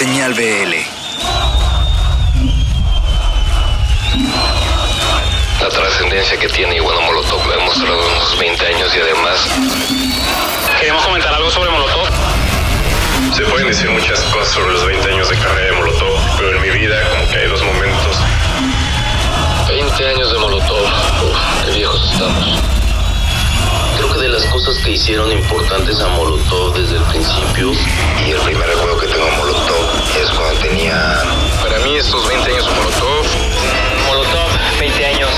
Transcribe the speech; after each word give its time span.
Señal 0.00 0.32
BL. 0.32 0.74
La 5.60 5.68
trascendencia 5.68 6.38
que 6.38 6.48
tiene 6.48 6.76
Iguana 6.76 7.02
Molotov 7.02 7.46
lo 7.46 7.52
ha 7.52 7.56
demostrado 7.56 8.00
en 8.00 8.10
unos 8.10 8.38
20 8.38 8.66
años 8.66 8.96
y 8.96 8.98
además... 8.98 9.46
Queremos 10.80 11.04
comentar 11.04 11.34
algo 11.34 11.50
sobre 11.50 11.68
Molotov. 11.68 12.06
Se 13.36 13.42
pueden 13.42 13.68
decir 13.68 13.90
muchas 13.90 14.20
cosas 14.20 14.48
sobre 14.54 14.72
los 14.72 14.86
20 14.86 15.06
años 15.06 15.28
de 15.28 15.36
carrera 15.36 15.66
de 15.66 15.72
Molotov, 15.72 16.18
pero 16.38 16.56
en 16.56 16.62
mi 16.62 16.70
vida 16.70 16.96
como 17.10 17.28
que 17.28 17.36
hay 17.36 17.48
dos 17.48 17.62
momentos. 17.62 18.16
20 19.68 20.08
años 20.08 20.32
de 20.32 20.38
Molotov. 20.38 20.82
Uf, 20.82 21.66
qué 21.66 21.72
viejos 21.72 22.10
estamos. 22.10 22.58
Creo 23.98 24.14
que 24.14 24.18
de 24.20 24.28
las 24.30 24.46
cosas 24.46 24.78
que 24.78 24.92
hicieron 24.92 25.30
importantes 25.30 26.00
a 26.00 26.08
Molotov 26.08 26.72
desde 26.72 26.96
el 26.96 27.02
principio, 27.02 27.72
y 28.26 28.30
el 28.30 28.40
primer 28.40 28.66
recuerdo 28.66 28.96
que 28.96 29.06
tengo 29.08 29.26
de 29.26 29.32
Molotov 29.32 29.59
es 30.18 30.30
cuando 30.30 30.60
tenía... 30.60 31.22
Para 31.62 31.78
mí 31.80 31.96
estos 31.96 32.26
20 32.26 32.50
años 32.50 32.66
Molotov... 32.74 33.26
Molotov, 34.08 34.50
20 34.78 35.06
años. 35.06 35.30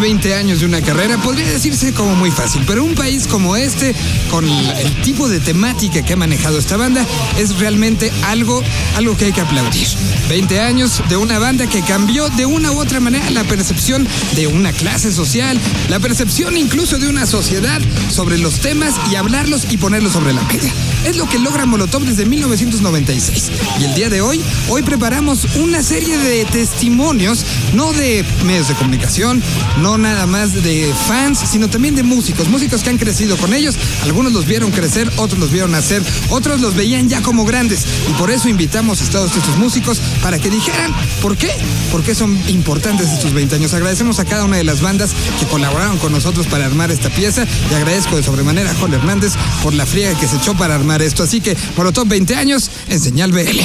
20 0.00 0.34
años 0.34 0.60
de 0.60 0.66
una 0.66 0.80
carrera 0.80 1.18
podría 1.18 1.46
decirse 1.46 1.92
como 1.92 2.14
muy 2.14 2.30
fácil, 2.30 2.64
pero 2.66 2.82
un 2.82 2.94
país 2.94 3.26
como 3.26 3.54
este, 3.54 3.94
con 4.30 4.48
el 4.48 5.02
tipo 5.02 5.28
de 5.28 5.40
temática 5.40 6.02
que 6.02 6.14
ha 6.14 6.16
manejado 6.16 6.58
esta 6.58 6.78
banda, 6.78 7.04
es 7.38 7.58
realmente 7.58 8.10
algo, 8.22 8.62
algo 8.96 9.16
que 9.16 9.26
hay 9.26 9.32
que 9.32 9.42
aplaudir. 9.42 9.86
20 10.30 10.60
años 10.60 11.02
de 11.08 11.16
una 11.18 11.38
banda 11.38 11.66
que 11.66 11.82
cambió 11.82 12.30
de 12.30 12.46
una 12.46 12.72
u 12.72 12.80
otra 12.80 13.00
manera 13.00 13.28
la 13.30 13.44
percepción 13.44 14.08
de 14.36 14.46
una 14.46 14.72
clase 14.72 15.12
social, 15.12 15.60
la 15.90 16.00
percepción 16.00 16.56
incluso 16.56 16.98
de 16.98 17.08
una 17.08 17.26
sociedad 17.26 17.80
sobre 18.10 18.38
los 18.38 18.60
temas 18.60 18.94
y 19.10 19.16
hablarlos 19.16 19.66
y 19.70 19.76
ponerlos 19.76 20.12
sobre 20.12 20.32
la 20.32 20.42
mesa. 20.44 20.72
Es 21.04 21.16
lo 21.16 21.28
que 21.28 21.38
logra 21.38 21.66
Molotov 21.66 22.04
desde 22.04 22.24
1996. 22.24 23.50
Y 23.80 23.84
el 23.84 23.94
día 23.94 24.08
de 24.08 24.22
hoy, 24.22 24.40
hoy 24.68 24.82
preparamos 24.82 25.44
una 25.56 25.82
serie 25.82 26.16
de 26.16 26.44
testimonios, 26.46 27.44
no 27.74 27.92
de 27.92 28.24
medios 28.44 28.68
de 28.68 28.74
comunicación, 28.74 29.42
no 29.78 29.89
nada 29.98 30.26
más 30.26 30.52
de 30.52 30.92
fans, 31.06 31.40
sino 31.50 31.68
también 31.68 31.94
de 31.94 32.02
músicos, 32.02 32.48
músicos 32.48 32.82
que 32.82 32.90
han 32.90 32.98
crecido 32.98 33.36
con 33.36 33.54
ellos. 33.54 33.76
Algunos 34.02 34.32
los 34.32 34.46
vieron 34.46 34.70
crecer, 34.70 35.10
otros 35.16 35.38
los 35.38 35.50
vieron 35.50 35.72
nacer, 35.72 36.02
otros 36.28 36.60
los 36.60 36.74
veían 36.74 37.08
ya 37.08 37.22
como 37.22 37.44
grandes. 37.44 37.86
Y 38.08 38.12
por 38.14 38.30
eso 38.30 38.48
invitamos 38.48 39.00
a 39.02 39.10
todos 39.10 39.36
estos 39.36 39.56
músicos 39.58 40.00
para 40.22 40.38
que 40.38 40.50
dijeran 40.50 40.94
por 41.20 41.36
qué, 41.36 41.50
por 41.90 42.02
qué 42.02 42.14
son 42.14 42.38
importantes 42.48 43.08
estos 43.10 43.32
20 43.32 43.56
años. 43.56 43.74
Agradecemos 43.74 44.18
a 44.18 44.24
cada 44.24 44.44
una 44.44 44.56
de 44.56 44.64
las 44.64 44.80
bandas 44.80 45.10
que 45.38 45.46
colaboraron 45.46 45.98
con 45.98 46.12
nosotros 46.12 46.46
para 46.46 46.66
armar 46.66 46.90
esta 46.90 47.10
pieza 47.10 47.46
y 47.70 47.74
agradezco 47.74 48.16
de 48.16 48.22
sobremanera 48.22 48.70
a 48.70 48.74
Jorge 48.74 48.96
Hernández 48.96 49.32
por 49.62 49.74
la 49.74 49.86
friega 49.86 50.18
que 50.18 50.26
se 50.26 50.36
echó 50.36 50.54
para 50.54 50.74
armar 50.74 51.02
esto. 51.02 51.22
Así 51.22 51.40
que 51.40 51.56
Molotov 51.76 52.06
20 52.06 52.36
años 52.36 52.70
en 52.88 53.00
Señal 53.00 53.32
BL. 53.32 53.60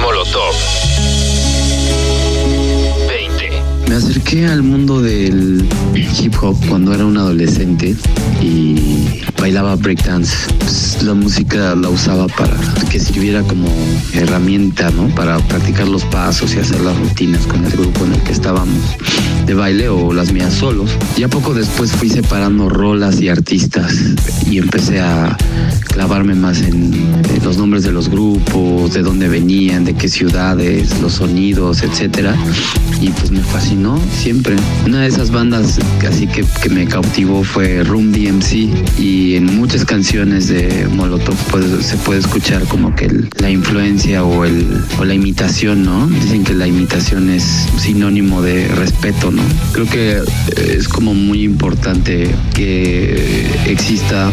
Molotov. 0.00 0.85
Me 3.96 4.02
acerqué 4.02 4.44
al 4.44 4.62
mundo 4.62 5.00
del 5.00 5.66
hip 5.94 6.34
hop 6.42 6.54
cuando 6.68 6.92
era 6.92 7.06
un 7.06 7.16
adolescente 7.16 7.96
y 8.42 9.22
bailaba 9.38 9.76
breakdance. 9.76 10.34
Pues, 10.58 11.02
la 11.02 11.14
música 11.14 11.74
la 11.74 11.88
usaba 11.88 12.26
para 12.26 12.56
que 12.90 12.98
sirviera 12.98 13.42
como 13.42 13.68
herramienta, 14.12 14.90
¿no? 14.90 15.08
Para 15.14 15.38
practicar 15.38 15.88
los 15.88 16.04
pasos 16.04 16.54
y 16.54 16.58
hacer 16.58 16.80
las 16.80 16.98
rutinas 16.98 17.46
con 17.46 17.64
el 17.64 17.72
grupo 17.72 18.04
en 18.04 18.14
el 18.14 18.20
que 18.22 18.32
estábamos 18.32 18.96
de 19.46 19.54
baile 19.54 19.88
o 19.88 20.12
las 20.12 20.32
mías 20.32 20.54
solos. 20.54 20.90
Ya 21.16 21.28
poco 21.28 21.54
después 21.54 21.92
fui 21.92 22.08
separando 22.08 22.68
rolas 22.68 23.20
y 23.20 23.28
artistas 23.28 23.94
y 24.50 24.58
empecé 24.58 25.00
a 25.00 25.36
clavarme 25.88 26.34
más 26.34 26.62
en, 26.62 26.92
los 27.44 27.58
nombres 27.58 27.84
de 27.84 27.92
los 27.92 28.08
grupos, 28.08 28.92
de 28.94 29.02
dónde 29.02 29.28
venían, 29.28 29.84
de 29.84 29.94
qué 29.94 30.08
ciudades, 30.08 31.00
los 31.00 31.14
sonidos, 31.14 31.82
etcétera. 31.82 32.34
Y 33.00 33.10
pues 33.10 33.30
me 33.30 33.40
fascinó 33.40 34.00
siempre. 34.12 34.56
Una 34.84 35.02
de 35.02 35.08
esas 35.08 35.30
bandas 35.30 35.78
así 36.08 36.26
que, 36.26 36.44
que 36.60 36.68
me 36.68 36.86
cautivó 36.86 37.44
fue 37.44 37.84
Room 37.84 38.10
DMC 38.10 38.98
y 38.98 39.25
en 39.34 39.56
muchas 39.56 39.84
canciones 39.84 40.48
de 40.48 40.86
Molotov 40.94 41.36
pues, 41.50 41.64
se 41.84 41.96
puede 41.96 42.20
escuchar 42.20 42.62
como 42.64 42.94
que 42.94 43.10
la 43.40 43.50
influencia 43.50 44.22
o, 44.22 44.44
el, 44.44 44.84
o 44.98 45.04
la 45.04 45.14
imitación, 45.14 45.84
¿no? 45.84 46.06
Dicen 46.06 46.44
que 46.44 46.54
la 46.54 46.66
imitación 46.66 47.30
es 47.30 47.66
sinónimo 47.78 48.42
de 48.42 48.68
respeto, 48.68 49.30
¿no? 49.30 49.42
Creo 49.72 49.86
que 49.86 50.10
eh, 50.18 50.76
es 50.78 50.88
como 50.88 51.14
muy 51.14 51.42
importante 51.42 52.30
que 52.54 53.46
exista 53.66 54.30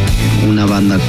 una 0.48 0.66
banda 0.66 1.00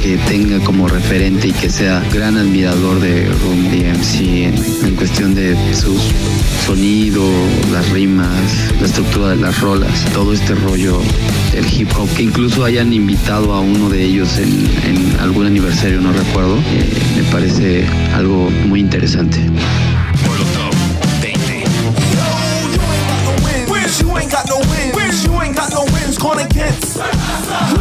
que 0.00 0.16
tenga 0.28 0.58
como 0.60 0.88
referente 0.88 1.48
y 1.48 1.52
que 1.52 1.68
sea 1.68 2.02
gran 2.12 2.38
admirador 2.38 3.00
de 3.00 3.26
Room 3.26 3.70
DMC 3.70 4.20
en, 4.20 4.54
en 4.86 4.96
cuestión 4.96 5.34
de 5.34 5.54
sus 5.74 6.00
sonido, 6.66 7.22
las 7.72 7.88
rimas, 7.90 8.72
la 8.80 8.86
estructura 8.86 9.28
de 9.30 9.36
las 9.36 9.60
rolas, 9.60 10.04
todo 10.14 10.32
este 10.32 10.54
rollo 10.54 11.00
del 11.52 11.66
hip 11.72 11.90
hop, 11.98 12.08
que 12.14 12.22
incluso 12.22 12.64
hayan 12.64 12.92
invitado 12.92 13.52
a 13.52 13.60
uno 13.60 13.90
de 13.90 14.02
ellos 14.02 14.38
en, 14.38 15.16
algún 15.20 15.46
aniversario, 15.46 16.00
no 16.00 16.12
recuerdo, 16.12 16.58
eh, 16.58 16.98
me 17.16 17.22
parece 17.24 17.86
algo 18.14 18.50
muy 18.50 18.80
interesante. 18.80 19.38
Molotov 20.26 20.74
20. 21.20 21.60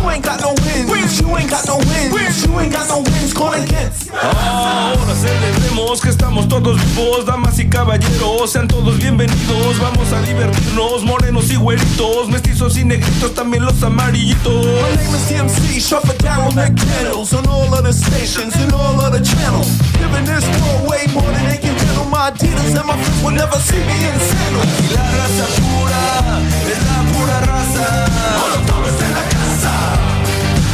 Ain't 0.10 0.26
got 0.26 0.42
no 0.42 0.54
wins. 0.66 0.90
Wins, 0.90 1.22
you 1.22 1.38
ain't 1.38 1.50
got 1.50 1.66
no 1.68 1.78
wins. 1.78 2.14
Wins. 2.14 2.46
You 2.46 2.60
ain't 2.60 2.74
got 2.74 2.88
no 2.90 3.00
wins. 3.02 3.34
Gone 3.34 3.62
against. 3.62 4.10
Ahora 4.12 5.16
celebremos 5.16 6.02
que 6.02 6.10
estamos 6.10 6.48
todos 6.48 6.78
vivos, 6.78 7.26
damas 7.26 7.60
y 7.60 7.70
caballeros, 7.70 8.52
sean 8.52 8.68
todos 8.68 8.98
bienvenidos. 8.98 9.80
Vamos 9.80 10.12
a 10.12 10.22
divertirnos, 10.22 11.04
morenos 11.04 11.52
y 11.52 11.56
güeritos, 11.56 12.28
mestizos 12.30 12.78
y 12.78 12.86
negritos, 12.86 13.34
también 13.36 13.64
los 13.66 13.82
amarillitos. 13.84 14.66
My 14.66 14.96
name 14.98 15.16
is 15.16 15.30
DMC, 15.30 15.80
Shuffle 15.80 16.16
Daryl 16.18 16.52
McDaniels 16.54 17.34
on 17.38 17.48
all 17.48 17.74
of 17.74 17.84
the 17.84 17.94
stations 17.94 18.56
and 18.56 18.74
all 18.74 19.00
of 19.00 19.14
the 19.14 19.22
channels. 19.22 19.70
Giving 19.94 20.26
this 20.26 20.46
world 20.62 20.90
way 20.90 21.06
more 21.14 21.32
than 21.32 21.46
they 21.50 21.58
can 21.58 21.78
handle. 21.78 22.06
My 22.06 22.32
Adidas 22.32 22.76
and 22.76 22.88
my 22.88 22.98
friends 22.98 23.24
will 23.24 23.32
never 23.32 23.60
see 23.60 23.78
me 23.78 24.08
in 24.10 24.20
sandals. 24.20 24.66
Y 24.82 24.96
la 24.96 25.06
raza 25.12 25.46
pura 25.62 26.42
es 26.68 26.82
la 26.88 27.04
pura 27.14 27.40
raza. 27.42 28.09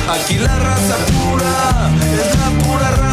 Aquí 0.08 0.38
la 0.38 0.56
raza 0.60 0.98
pura 1.08 1.90
es 2.00 2.40
la 2.40 2.64
pura 2.64 2.92
raza. 2.92 3.05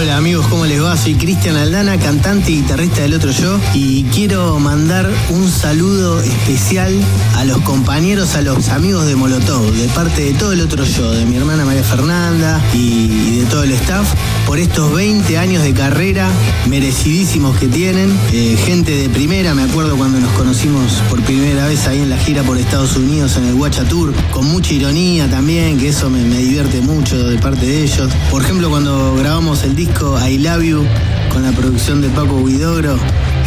Hola 0.00 0.16
amigos, 0.16 0.46
¿cómo 0.46 0.64
les 0.64 0.82
va? 0.82 0.96
Soy 0.96 1.14
Cristian 1.14 1.56
Aldana, 1.56 1.98
cantante 1.98 2.50
y 2.50 2.62
guitarrista 2.62 3.02
del 3.02 3.12
otro 3.12 3.32
yo 3.32 3.60
y 3.74 4.04
quiero 4.04 4.58
mandar 4.58 5.06
un 5.28 5.46
saludo 5.50 6.22
especial 6.22 6.98
a 7.36 7.44
los 7.44 7.58
compañeros, 7.58 8.34
a 8.34 8.40
los 8.40 8.70
amigos 8.70 9.04
de 9.04 9.14
Molotov, 9.14 9.70
de 9.72 9.88
parte 9.88 10.24
de 10.24 10.32
todo 10.32 10.54
el 10.54 10.62
otro 10.62 10.84
yo, 10.84 11.10
de 11.12 11.26
mi 11.26 11.36
hermana 11.36 11.66
María 11.66 11.84
Fernanda 11.84 12.62
y 12.72 13.40
de 13.40 13.44
todo 13.44 13.64
el 13.64 13.72
staff, 13.72 14.10
por 14.46 14.58
estos 14.58 14.90
20 14.94 15.36
años 15.36 15.62
de 15.62 15.74
carrera 15.74 16.30
merecidísimos 16.66 17.58
que 17.58 17.68
tienen, 17.68 18.10
Eh, 18.32 18.56
gente 18.56 18.92
de 18.92 19.10
primera, 19.10 19.54
me 19.54 19.64
acuerdo 19.64 19.96
cuando 19.96 20.18
nos 20.18 20.32
conocimos 20.32 21.02
por 21.10 21.20
primera 21.22 21.66
vez 21.66 21.86
ahí 21.86 21.98
en 21.98 22.08
la 22.08 22.16
gira 22.16 22.42
por 22.42 22.56
Estados 22.56 22.96
Unidos 22.96 23.36
en 23.36 23.44
el 23.44 23.54
Guacha 23.54 23.84
Tour, 23.84 24.14
con 24.30 24.46
mucha 24.46 24.72
ironía 24.72 25.28
también, 25.28 25.78
que 25.78 25.88
eso 25.88 26.08
me, 26.08 26.22
me 26.22 26.38
divierte 26.38 26.80
mucho 26.80 27.18
de 27.28 27.36
parte 27.38 27.66
de 27.66 27.82
ellos. 27.82 28.10
Por 28.30 28.42
ejemplo, 28.42 28.70
cuando 28.70 29.14
grabamos 29.16 29.62
el 29.64 29.76
disco 29.76 29.89
I 29.98 30.38
Love 30.38 30.62
You 30.62 30.86
con 31.32 31.42
la 31.42 31.50
producción 31.52 32.00
de 32.00 32.08
Paco 32.10 32.44
Guidogro, 32.44 32.96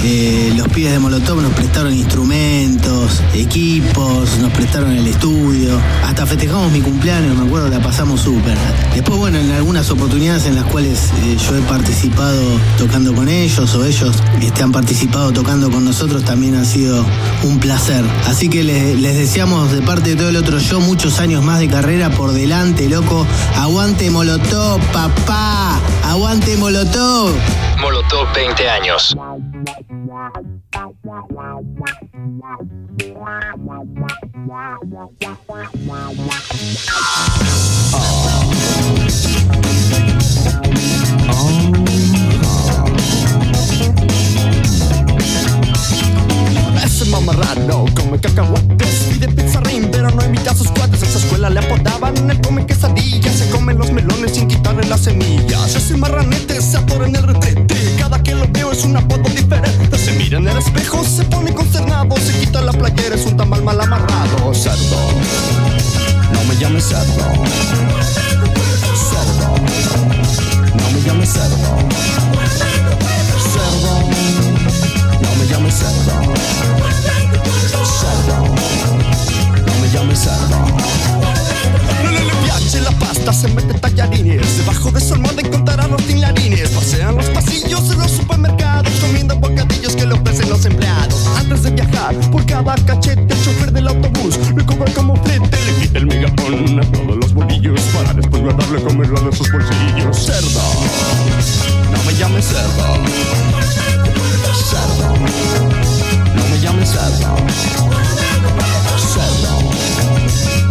eh, 0.03 0.53
los 0.55 0.67
pibes 0.67 0.91
de 0.91 0.99
Molotov 0.99 1.41
nos 1.41 1.53
prestaron 1.53 1.93
instrumentos, 1.93 3.21
equipos, 3.33 4.37
nos 4.39 4.51
prestaron 4.51 4.91
el 4.91 5.07
estudio, 5.07 5.79
hasta 6.03 6.25
festejamos 6.25 6.71
mi 6.71 6.81
cumpleaños, 6.81 7.37
me 7.37 7.45
acuerdo, 7.45 7.69
la 7.69 7.81
pasamos 7.81 8.21
súper. 8.21 8.57
Después, 8.93 9.17
bueno, 9.17 9.39
en 9.39 9.51
algunas 9.51 9.89
oportunidades 9.91 10.45
en 10.45 10.55
las 10.55 10.65
cuales 10.65 11.11
eh, 11.23 11.37
yo 11.37 11.57
he 11.57 11.61
participado 11.61 12.41
tocando 12.77 13.13
con 13.13 13.29
ellos 13.29 13.73
o 13.75 13.85
ellos 13.85 14.15
este, 14.41 14.63
han 14.63 14.71
participado 14.71 15.31
tocando 15.31 15.71
con 15.71 15.85
nosotros, 15.85 16.23
también 16.23 16.55
ha 16.55 16.65
sido 16.65 17.05
un 17.43 17.59
placer. 17.59 18.03
Así 18.27 18.49
que 18.49 18.63
les, 18.63 18.99
les 18.99 19.15
deseamos 19.15 19.71
de 19.71 19.81
parte 19.81 20.11
de 20.11 20.15
todo 20.17 20.29
el 20.29 20.35
otro 20.35 20.57
yo 20.57 20.79
muchos 20.81 21.19
años 21.19 21.43
más 21.43 21.59
de 21.59 21.67
carrera 21.67 22.09
por 22.09 22.33
delante, 22.33 22.89
loco. 22.89 23.25
Aguante 23.55 24.09
Molotov, 24.09 24.81
papá. 24.91 25.79
Aguante 26.03 26.57
Molotov. 26.57 27.33
Molotov 27.81 28.33
20 28.33 28.69
años. 28.69 29.15
Ese 37.93 38.22
mamarrano 47.33 47.85
come 47.95 48.19
cacahuates 48.19 49.07
Pide 49.09 49.27
pizarrín 49.29 49.89
pero 49.91 50.09
no 50.11 50.23
invita 50.23 50.51
a 50.51 50.55
sus 50.55 50.69
cuates. 50.71 51.01
En 51.03 51.11
su 51.11 51.17
escuela 51.19 51.49
le 51.49 51.59
apodaban 51.59 52.29
el 52.29 52.41
come 52.41 52.65
quesadilla. 52.65 53.31
Se 53.31 53.49
comen 53.49 53.77
los 53.77 53.91
melones 53.91 54.33
sin 54.33 54.47
quitarle 54.47 54.83
las 54.87 55.01
semillas. 55.01 55.75
Ese 55.75 55.97
marranete 55.97 56.61
se 56.61 56.77
atora 56.77 57.07
en 57.07 57.15
el 57.15 57.23
retrete. 57.23 57.95
Cada 57.97 58.21
que 58.21 58.35
lo 58.35 58.47
veo 58.51 58.71
es 58.71 58.83
un 58.83 58.97
apodo 58.97 59.29
diferente. 59.29 59.97
Se 59.97 60.13
mira 60.13 60.37
en 60.37 60.47
el 60.47 60.57
espejo, 60.57 61.03
se 61.03 61.23
pone 61.25 61.53
consternado. 61.53 62.15
Se 62.17 62.39
quita 62.39 62.61
la 62.61 62.71
playera, 62.71 63.15
es 63.15 63.25
un 63.25 63.37
tamal 63.37 63.63
mal 63.63 63.79
amarrado. 63.79 64.53
Cerdo, 64.53 64.97
no 66.31 66.43
me 66.45 66.55
llames 66.55 66.85
cerdo. 66.85 67.23
Cerdo, 69.09 69.55
no 70.75 70.91
me 70.91 71.01
llames 71.05 71.29
cerdo. 71.29 71.77
Cerdo, 73.53 73.93
no 75.21 75.35
me 75.35 75.47
llames 75.47 75.73
cerdo 75.73 76.72
Cerdo, 78.03 78.37
no 79.65 79.81
me 79.81 79.89
llames 79.93 80.19
cerdo. 80.19 80.59
No 82.03 82.11
le 82.11 82.19
le 82.25 82.33
piace 82.43 82.81
la 82.81 82.91
pasta, 82.91 83.31
se 83.31 83.47
mete 83.47 83.73
tallarines. 83.75 84.57
Debajo 84.57 84.91
de 84.91 84.99
su 84.99 85.13
almohada 85.13 85.41
encontrará 85.41 85.87
los 85.87 86.03
tinlarines. 86.05 86.69
Pasean 86.69 87.15
los 87.15 87.27
pasillos 87.27 87.87
de 87.89 87.95
los 87.95 88.11
supermercados, 88.11 88.91
comiendo 88.99 89.37
bocadillos 89.37 89.95
que 89.95 90.05
le 90.05 90.15
ofrecen 90.15 90.49
los 90.49 90.65
empleados. 90.65 91.27
Antes 91.37 91.63
de 91.63 91.71
viajar, 91.71 92.13
por 92.29 92.45
cada 92.45 92.75
cachete, 92.75 93.33
el 93.33 93.43
chofer 93.43 93.71
del 93.71 93.87
autobús 93.87 94.37
le 94.53 94.65
cobra 94.65 94.91
como 94.93 95.15
flete. 95.23 95.57
Le 95.65 95.81
quita 95.81 95.99
el 95.99 96.05
megapón 96.07 96.79
a 96.79 96.91
todos 96.91 97.15
los 97.15 97.33
bolillos 97.33 97.79
para 97.95 98.13
después 98.13 98.41
guardarle 98.41 98.83
comerlo 98.83 99.21
de 99.21 99.35
sus 99.35 99.49
bolsillos. 99.49 100.25
Cerdo, 100.25 100.61
no 101.89 102.03
me 102.03 102.13
llames 102.17 102.45
cerdo. 102.45 102.97
Cerdo. 104.69 105.72
Llames 106.63 106.91
cerdo. 106.91 107.35
Cerdo. 109.11 109.53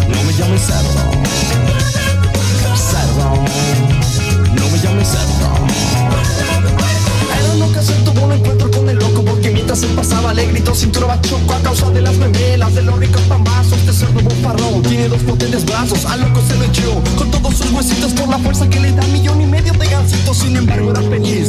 No 0.08 0.22
me 0.22 0.32
llames 0.32 0.62
cerdo. 0.62 1.02
Cerdo. 2.74 3.34
No 4.54 4.68
me 4.70 4.78
llames 4.78 5.08
cerdo. 5.08 5.48
En 7.38 7.56
una 7.56 7.66
ocasión 7.66 8.02
tuvo 8.04 8.24
un 8.24 8.32
encuentro 8.32 8.70
con 8.70 8.88
el 8.88 8.96
loco 8.96 9.22
porque 9.22 9.50
mientras 9.50 9.80
se 9.80 9.86
pasaba 9.88 10.32
le 10.32 10.46
gritó 10.46 10.74
cintura 10.74 11.08
bachoco 11.08 11.52
a 11.52 11.60
causa 11.60 11.90
de 11.90 12.00
las 12.00 12.16
memelas 12.16 12.74
de 12.74 12.82
los 12.84 12.98
ricos 12.98 13.20
pambazos. 13.22 13.74
Este 13.80 13.92
cerdo 13.92 14.22
bofarrón 14.22 14.82
tiene 14.84 15.08
dos 15.08 15.20
potentes 15.20 15.66
brazos. 15.66 16.06
Al 16.06 16.22
loco 16.22 16.40
se 16.48 16.56
lo 16.56 16.64
echó 16.64 17.02
con 17.18 17.30
todos 17.30 17.54
sus 17.54 17.70
huesitos 17.70 18.12
por 18.14 18.30
la 18.30 18.38
fuerza 18.38 18.66
que 18.66 18.80
le 18.80 18.92
da 18.92 19.02
millón 19.08 19.42
y 19.42 19.46
medio 19.46 19.74
de 19.74 19.86
gansitos. 19.88 20.38
Sin 20.38 20.56
embargo 20.56 20.90
era 20.90 21.02
feliz, 21.02 21.41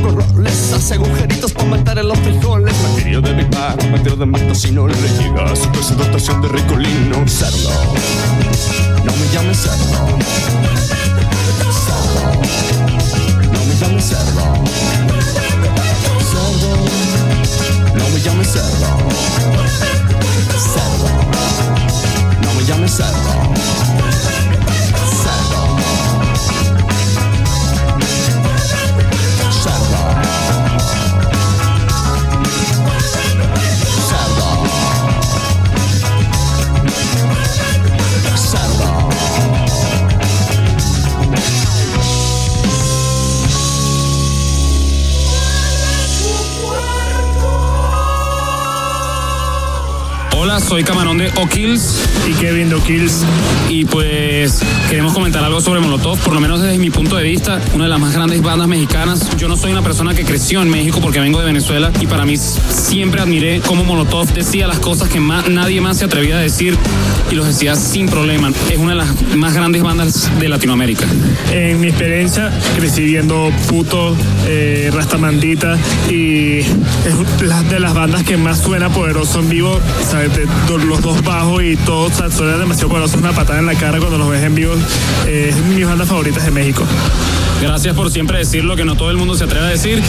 chocorroles, 0.00 0.72
hace 0.72 0.94
agujeritos 0.94 1.52
para 1.52 1.68
matar 1.68 1.98
a 1.98 2.02
los 2.02 2.18
frijoles. 2.18 2.74
Materia 2.94 3.20
de 3.20 3.32
Big 3.34 3.50
Bang, 3.50 3.90
materia 3.90 4.16
de 4.16 4.26
Matosino, 4.26 4.86
le 4.86 4.94
llega 4.94 5.44
a 5.44 5.56
su 5.56 5.68
dosis 5.70 5.96
de 5.96 6.48
ricolino. 6.48 7.26
Cerdo, 7.26 7.70
no 9.04 9.12
me 9.12 9.28
llames 9.32 9.58
cerdo. 9.58 10.18
Cerdo, 11.86 12.22
no 13.52 13.64
me 13.64 13.74
llames 13.74 14.04
cerdo. 14.04 14.42
Cerdo, 16.30 16.70
no 17.96 18.08
me 18.08 18.20
llames 18.20 18.48
cerdo. 18.48 18.88
Cerdo, 20.74 21.08
no 22.42 22.54
me 22.54 22.64
llames. 22.64 22.90
Cerdo. 22.90 24.29
Soy 50.70 50.84
Camarón 50.84 51.18
de 51.18 51.32
O'Kills. 51.34 51.96
Y 52.28 52.32
Kevin 52.34 52.68
de 52.68 52.76
O'Kills. 52.76 53.24
Y 53.68 53.84
pues 53.86 54.60
queremos 54.88 55.12
comentar 55.12 55.42
algo 55.42 55.60
sobre 55.60 55.80
Molotov, 55.80 56.16
por 56.20 56.32
lo 56.32 56.38
menos 56.38 56.62
desde 56.62 56.78
mi 56.78 56.90
punto 56.90 57.16
de 57.16 57.24
vista, 57.24 57.60
una 57.74 57.84
de 57.84 57.90
las 57.90 57.98
más 57.98 58.14
grandes 58.14 58.40
bandas 58.40 58.68
mexicanas. 58.68 59.36
Yo 59.36 59.48
no 59.48 59.56
soy 59.56 59.72
una 59.72 59.82
persona 59.82 60.14
que 60.14 60.24
creció 60.24 60.62
en 60.62 60.70
México 60.70 61.00
porque 61.00 61.18
vengo 61.18 61.40
de 61.40 61.46
Venezuela 61.46 61.90
y 62.00 62.06
para 62.06 62.24
mí 62.24 62.36
siempre 62.36 63.20
admiré 63.20 63.60
cómo 63.66 63.82
Molotov 63.82 64.32
decía 64.32 64.68
las 64.68 64.78
cosas 64.78 65.08
que 65.08 65.18
más, 65.18 65.48
nadie 65.48 65.80
más 65.80 65.98
se 65.98 66.04
atrevía 66.04 66.36
a 66.36 66.40
decir 66.40 66.76
y 67.32 67.34
los 67.34 67.48
decía 67.48 67.74
sin 67.74 68.08
problema. 68.08 68.52
Es 68.70 68.78
una 68.78 68.90
de 68.90 68.98
las 68.98 69.08
más 69.36 69.54
grandes 69.54 69.82
bandas 69.82 70.30
de 70.38 70.48
Latinoamérica. 70.48 71.04
En 71.52 71.80
mi 71.80 71.88
experiencia, 71.88 72.52
crecí 72.76 73.02
viendo 73.02 73.50
Puto, 73.68 74.14
eh, 74.46 74.88
Rastamandita 74.94 75.76
y 76.08 76.58
es 76.60 77.68
de 77.70 77.80
las 77.80 77.92
bandas 77.92 78.22
que 78.22 78.36
más 78.36 78.60
suena 78.60 78.88
poderoso 78.88 79.40
en 79.40 79.48
vivo. 79.48 79.80
¿sabes? 80.08 80.32
De- 80.36 80.44
do- 80.44 80.50
los 80.68 81.00
dos 81.02 81.22
bajos 81.22 81.62
y 81.62 81.76
todo 81.76 82.06
o 82.06 82.10
sea, 82.10 82.30
suena 82.30 82.56
demasiado 82.56 82.88
poderoso. 82.88 83.18
Una 83.18 83.32
patada 83.32 83.58
en 83.58 83.66
la 83.66 83.74
cara 83.74 83.98
cuando 83.98 84.18
los 84.18 84.28
ves 84.28 84.42
en 84.42 84.54
vivo. 84.54 84.74
Eh, 85.26 85.48
es 85.50 85.56
mis 85.64 85.86
bandas 85.86 86.08
favoritas 86.08 86.44
de 86.44 86.50
México. 86.50 86.84
Gracias 87.60 87.94
por 87.94 88.10
siempre 88.10 88.38
decir 88.38 88.64
lo 88.64 88.76
que 88.76 88.84
no 88.84 88.94
todo 88.96 89.10
el 89.10 89.16
mundo 89.16 89.34
se 89.34 89.44
atreve 89.44 89.66
a 89.66 89.70
decir. 89.70 90.02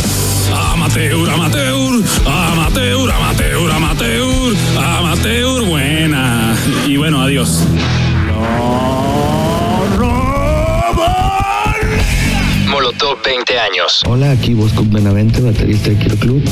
Amateur, 0.74 1.30
amateur, 1.30 2.02
amateur, 2.26 3.12
amateur, 3.12 3.72
amateur, 3.72 4.56
amateur, 4.78 5.66
buena. 5.66 6.56
Y 6.88 6.98
bueno, 6.98 7.22
adiós. 7.22 7.64
Molotov 12.70 13.22
20 13.24 13.60
años. 13.60 14.02
Hola, 14.08 14.32
aquí 14.32 14.54
Bosco 14.54 14.84
Benavente, 14.88 15.42
baterista 15.42 15.90
de 15.90 15.98
Quiero 15.98 16.16
Club. 16.16 16.44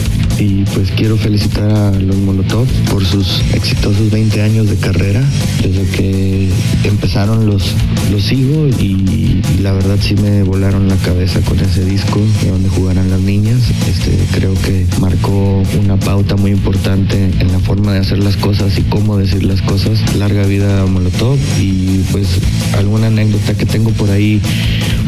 Pues 0.90 1.02
quiero 1.02 1.18
felicitar 1.18 1.70
a 1.72 1.92
los 1.92 2.16
Molotov 2.18 2.66
por 2.90 3.06
sus 3.06 3.42
exitosos 3.54 4.10
20 4.10 4.42
años 4.42 4.70
de 4.70 4.76
carrera. 4.78 5.22
Desde 5.62 5.84
que 5.92 6.50
empezaron 6.84 7.46
los, 7.46 7.76
los 8.12 8.24
sigo 8.24 8.68
y 8.68 9.42
la 9.62 9.74
verdad 9.74 9.98
sí 10.02 10.16
me 10.16 10.42
volaron 10.44 10.88
la 10.88 10.96
cabeza 10.98 11.42
con 11.42 11.60
ese 11.60 11.86
disco 11.86 12.20
de 12.42 12.50
donde 12.50 12.70
jugarán 12.70 13.12
las 13.12 13.20
niñas. 13.20 13.60
Este, 13.88 14.18
creo 14.32 14.54
que 14.54 14.86
marcó 15.00 15.62
una 15.80 15.98
pauta 15.98 16.36
muy 16.38 16.52
importante 16.52 17.30
en 17.40 17.52
la 17.52 17.60
forma 17.60 17.94
de 17.94 18.00
hacer 18.00 18.20
las 18.20 18.38
cosas 18.38 18.78
y 18.78 18.82
cómo 18.84 19.18
decir 19.18 19.44
las 19.44 19.62
cosas. 19.62 20.16
Larga 20.16 20.46
vida 20.46 20.86
Molotov 20.86 21.38
y 21.60 22.04
pues 22.12 22.28
alguna 22.78 23.08
anécdota 23.08 23.54
que 23.54 23.66
tengo 23.66 23.92
por 23.92 24.10
ahí 24.10 24.42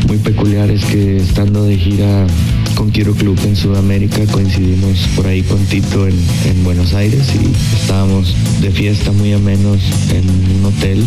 muy 0.07 0.17
peculiar 0.17 0.69
es 0.69 0.83
que 0.85 1.17
estando 1.17 1.63
de 1.63 1.77
gira 1.77 2.27
con 2.75 2.89
Quiero 2.91 3.13
Club 3.13 3.37
en 3.45 3.55
Sudamérica 3.55 4.25
coincidimos 4.31 5.07
por 5.15 5.27
ahí 5.27 5.41
con 5.41 5.59
Tito 5.65 6.07
en, 6.07 6.15
en 6.45 6.63
Buenos 6.63 6.93
Aires 6.93 7.27
y 7.35 7.75
estábamos 7.75 8.35
de 8.61 8.71
fiesta 8.71 9.11
muy 9.11 9.33
a 9.33 9.39
menos 9.39 9.79
en 10.11 10.29
un 10.29 10.65
hotel 10.65 11.03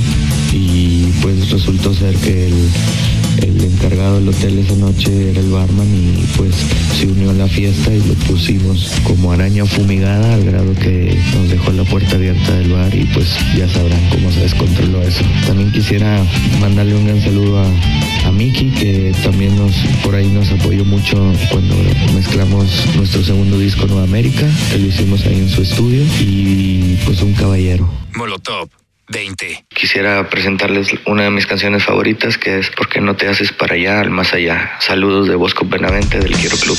y 0.52 1.06
pues 1.22 1.50
resultó 1.50 1.92
ser 1.92 2.14
que 2.16 2.46
el, 2.46 2.54
el 3.42 3.64
encargado 3.64 4.16
del 4.16 4.28
hotel 4.28 4.58
esa 4.58 4.76
noche 4.76 5.30
era 5.30 5.40
el 5.40 5.50
barman 5.50 5.86
y 5.86 6.24
pues 6.36 6.54
se 6.98 7.06
unió 7.06 7.30
a 7.30 7.34
la 7.34 7.48
fiesta 7.48 7.92
y 7.92 7.98
lo 8.06 8.14
pusimos 8.26 8.92
como 9.04 9.32
araña 9.32 9.64
fumigada 9.66 10.34
al 10.34 10.44
grado 10.44 10.72
que 10.74 11.16
nos 11.34 11.50
dejó 11.50 11.72
la 11.72 11.84
puerta 11.84 12.16
abierta 12.16 12.54
del 12.54 12.72
bar 12.72 12.94
y 12.94 13.04
pues 13.06 13.36
ya 13.56 13.68
sabrán 13.68 14.00
cómo 14.10 14.30
se 14.30 14.40
descontroló 14.40 15.02
eso. 15.02 15.24
También 15.46 15.72
quisiera 15.72 16.22
mandarle 16.60 16.94
un 16.94 17.06
gran 17.06 17.20
saludo 17.20 17.58
a, 17.58 18.28
a 18.28 18.32
Miki 18.32 18.70
que 18.70 19.12
también 19.22 19.56
nos 19.56 19.72
por 20.02 20.14
ahí 20.14 20.28
nos 20.28 20.50
apoyó 20.50 20.84
mucho 20.84 21.32
cuando 21.54 21.76
mezclamos 22.14 22.96
nuestro 22.96 23.22
segundo 23.22 23.56
disco 23.56 23.86
Nueva 23.86 24.02
América, 24.02 24.44
que 24.72 24.78
lo 24.78 24.88
hicimos 24.88 25.24
ahí 25.24 25.38
en 25.38 25.48
su 25.48 25.62
estudio 25.62 26.02
y 26.18 26.98
pues 27.04 27.22
un 27.22 27.32
caballero. 27.32 27.88
Molotov 28.16 28.68
20. 29.06 29.66
Quisiera 29.68 30.28
presentarles 30.28 30.88
una 31.06 31.22
de 31.22 31.30
mis 31.30 31.46
canciones 31.46 31.84
favoritas 31.84 32.38
que 32.38 32.58
es 32.58 32.70
¿Por 32.70 32.88
qué 32.88 33.00
no 33.00 33.14
te 33.14 33.28
haces 33.28 33.52
para 33.52 33.76
allá, 33.76 34.00
al 34.00 34.10
más 34.10 34.34
allá? 34.34 34.72
Saludos 34.80 35.28
de 35.28 35.36
Bosco 35.36 35.64
Benavente 35.64 36.18
del 36.18 36.32
Quiero 36.32 36.56
Club. 36.56 36.76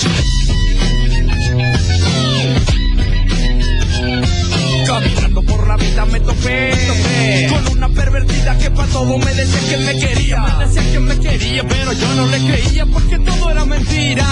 La 5.77 5.83
vida 5.83 6.05
me 6.05 6.19
topé 6.21 7.47
con 7.49 7.77
una 7.77 7.89
pervertida 7.89 8.57
que 8.57 8.71
para 8.71 8.87
todo 8.89 9.17
me 9.17 9.33
decía 9.33 9.59
que 9.69 9.77
me 9.77 9.99
quería. 9.99 10.41
Me 10.41 10.65
decía 10.65 10.91
que 10.91 10.99
me 10.99 11.19
quería, 11.19 11.67
pero 11.67 11.91
yo 11.91 12.07
no 12.15 12.27
le 12.27 12.37
creía 12.37 12.85
porque 12.85 13.19
todo 13.19 13.51
era 13.51 13.65
mentira. 13.65 14.25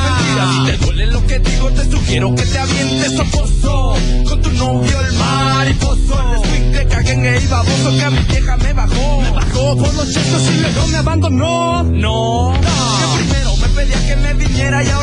Si 0.52 0.72
te 0.72 0.86
duele 0.86 1.06
lo 1.08 1.26
que 1.26 1.40
digo, 1.40 1.70
te 1.72 1.92
sugiero 1.92 2.36
que 2.36 2.46
te 2.46 2.60
avientes 2.60 3.20
a 3.20 3.24
pozo 3.26 3.96
con 4.28 4.42
tu 4.42 4.52
novio 4.52 5.00
el 5.02 5.14
mariposo. 5.14 6.34
El 6.34 6.50
swing 6.50 6.72
te 6.72 6.88
caguen 6.88 7.26
e 7.26 7.42
iba 7.42 7.58
baboso 7.58 7.98
que 7.98 8.04
a 8.04 8.10
mi 8.10 8.20
vieja 8.20 8.58
me 8.58 8.74
bajó. 8.74 9.22
Me 9.22 9.32
bajó 9.32 9.78
por 9.78 9.94
los 9.96 10.14
chetos 10.14 10.50
y 10.50 10.62
luego 10.62 10.88
me 10.88 10.98
abandonó. 10.98 11.84
No, 11.84 12.54
que 12.62 13.22
primero 13.22 13.58
me 13.58 13.68
pedía 13.70 14.08
que 14.08 14.16
me 14.16 14.34
viniera 14.34 14.84
y 14.84 14.88
ahora 14.90 15.02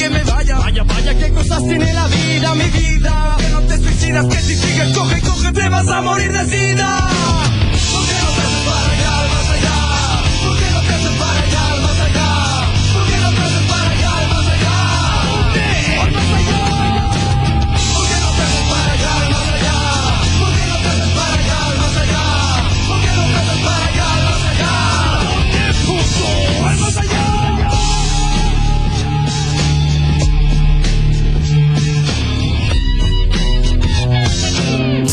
que 0.00 0.08
me 0.08 0.24
vaya. 0.24 0.56
Vaya, 0.56 0.82
vaya, 0.82 1.18
qué 1.18 1.30
cosas 1.30 1.62
tiene 1.64 1.92
la 1.92 2.06
vida, 2.06 2.54
mi 2.54 2.64
vida. 2.70 3.36
Que 3.38 3.48
no 3.50 3.60
te 3.62 3.76
suicidas, 3.76 4.26
que 4.26 4.40
si 4.40 4.54
sigues, 4.56 4.96
coge, 4.96 5.20
coge, 5.20 5.52
te 5.52 5.68
vas 5.68 5.88
a 5.88 6.00
morir 6.00 6.32
de 6.32 6.44
sida. 6.46 7.49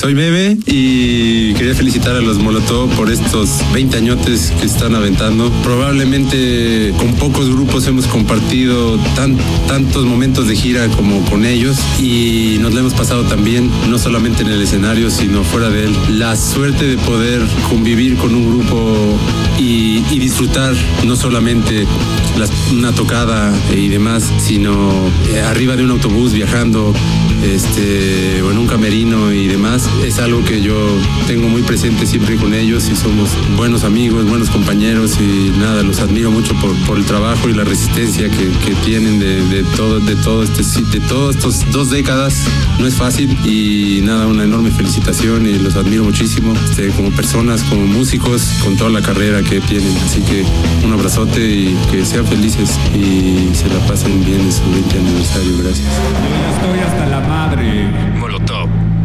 Soy 0.08 0.14
Bebe 0.14 0.58
y 0.66 1.54
quería 1.56 1.76
felicitar 1.76 2.16
a 2.16 2.22
los 2.22 2.38
Molotov 2.38 2.90
por 2.92 3.12
estos 3.12 3.60
20 3.74 3.98
añotes 3.98 4.54
que 4.58 4.66
están 4.66 4.96
aventando. 4.96 5.52
Probablemente 5.64 6.94
con 6.98 7.14
pocos 7.16 7.50
grupos 7.50 7.86
hemos 7.88 8.08
compartido 8.08 8.98
tan, 9.18 9.36
tantos 9.68 10.06
momentos 10.06 10.48
de 10.48 10.56
gira 10.56 10.88
como 10.88 11.26
con 11.26 11.44
ellos 11.44 11.78
y 12.00 12.56
nos 12.62 12.74
lo 12.74 12.80
hemos 12.80 12.94
pasado 12.94 13.24
también, 13.24 13.70
no 13.90 14.00
solamente 14.00 14.44
en 14.44 14.48
el 14.48 14.62
escenario, 14.62 15.12
sino 15.12 15.44
fuera 15.44 15.70
de 15.70 15.88
él. 15.88 15.96
La 16.18 16.38
suerte 16.38 16.86
de 16.86 16.98
poder 17.00 17.42
convivir 17.70 18.16
con 18.16 18.34
un 18.34 18.48
grupo 18.48 19.20
y, 19.60 20.00
disfrutar 20.18 20.74
no 21.06 21.16
solamente 21.18 21.86
una 22.72 22.94
tocada 22.94 23.54
y 23.76 23.90
demás, 23.90 24.24
sino 24.40 24.92
eh, 25.34 25.42
arriba 25.42 25.76
de 25.76 25.84
un 25.84 25.92
autobús 25.92 26.34
viajando 26.34 26.94
este, 27.44 28.42
o 28.42 28.52
en 28.52 28.58
un 28.58 28.68
camerino 28.68 29.32
y 29.32 29.48
demás, 29.48 29.88
es 30.06 30.20
algo 30.20 30.44
que 30.44 30.62
yo 30.62 30.76
tengo 31.28 31.48
muy 31.48 31.62
presente 31.62 32.06
siempre 32.06 32.36
con 32.36 32.54
ellos 32.54 32.90
y 32.90 32.96
somos 32.96 33.30
buenos 33.56 33.84
amigos, 33.84 34.28
buenos 34.28 34.50
compañeros 34.50 35.18
y 35.20 35.58
nada, 35.60 35.84
los 35.84 36.00
admiro 36.00 36.32
mucho 36.32 36.54
por, 36.56 36.74
por 36.86 36.98
el 36.98 37.06
trabajo 37.06 37.50
y 37.50 37.54
la 37.54 37.64
resistencia 37.64 38.30
que, 38.30 38.50
que 38.66 38.76
tienen 38.86 39.20
de, 39.20 39.44
de 39.48 39.64
todo, 39.76 40.00
de 40.00 40.16
todo 40.16 40.44
este 40.44 40.64
de 40.92 41.00
todos 41.02 41.36
estos 41.36 41.72
dos 41.72 41.90
décadas. 41.90 42.46
No 42.80 42.88
es 42.88 42.96
fácil 42.96 43.38
y 43.46 44.02
nada, 44.04 44.28
una 44.28 44.44
enorme 44.44 44.72
felicitación 44.72 45.46
y 45.46 45.58
los 45.60 45.76
admiro 45.76 46.04
muchísimo 46.04 46.54
este, 46.54 46.90
como 46.90 47.12
personas, 47.12 47.64
como 47.64 47.86
músicos, 47.86 48.42
con 48.64 48.78
toda 48.78 48.90
la 48.90 49.02
carrera 49.02 49.42
que 49.44 49.60
tienen. 49.62 49.96
Así 50.06 50.22
que 50.22 50.46
un 50.86 50.94
abrazote 50.94 51.40
y 51.40 51.78
que 51.92 52.06
sean 52.06 52.26
felices 52.26 52.78
y 52.94 53.54
se 53.56 53.68
la 53.70 53.80
pasen 53.88 54.24
bien 54.24 54.42
en 54.42 54.52
su 54.52 54.62
20 54.72 54.98
aniversario. 54.98 55.58
Gracias. 55.64 55.88
Estoy 55.88 56.80
hasta 56.80 57.06
la 57.08 57.27
madre. 57.28 57.92
Molotov 58.20 58.70
20. 58.70 58.97